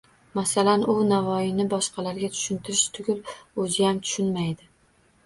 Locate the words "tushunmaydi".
4.09-4.67